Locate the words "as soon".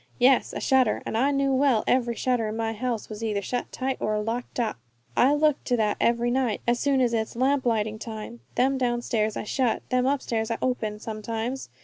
6.67-7.01